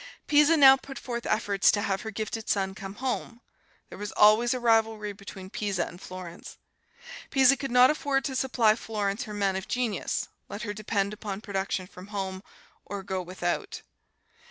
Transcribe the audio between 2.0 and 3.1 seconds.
her gifted son come